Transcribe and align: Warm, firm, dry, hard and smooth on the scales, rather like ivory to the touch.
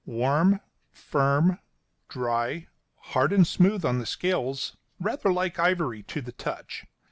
Warm, 0.03 0.61
firm, 0.91 1.59
dry, 2.09 2.69
hard 2.95 3.31
and 3.31 3.45
smooth 3.45 3.85
on 3.85 3.99
the 3.99 4.07
scales, 4.07 4.75
rather 4.99 5.31
like 5.31 5.59
ivory 5.59 6.01
to 6.01 6.21
the 6.21 6.31
touch. 6.31 6.85